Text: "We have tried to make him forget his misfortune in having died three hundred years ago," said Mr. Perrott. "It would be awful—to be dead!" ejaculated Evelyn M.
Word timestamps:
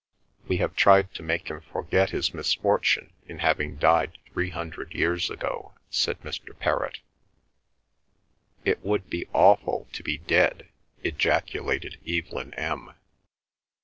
"We 0.47 0.57
have 0.57 0.75
tried 0.75 1.13
to 1.13 1.21
make 1.21 1.47
him 1.51 1.61
forget 1.61 2.09
his 2.09 2.33
misfortune 2.33 3.13
in 3.27 3.37
having 3.37 3.75
died 3.75 4.17
three 4.33 4.49
hundred 4.49 4.95
years 4.95 5.29
ago," 5.29 5.75
said 5.91 6.19
Mr. 6.23 6.57
Perrott. 6.57 6.97
"It 8.65 8.83
would 8.83 9.11
be 9.11 9.27
awful—to 9.31 10.01
be 10.01 10.17
dead!" 10.17 10.69
ejaculated 11.03 11.99
Evelyn 12.09 12.51
M. 12.55 12.95